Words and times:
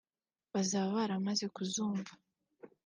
bazaba 0.53 0.89
baramaze 0.97 1.45
kuzumva 1.55 2.11